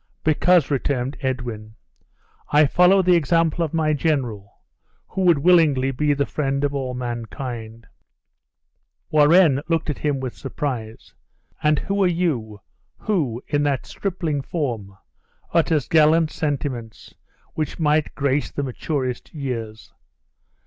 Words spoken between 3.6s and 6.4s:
of my general, who would willingly be the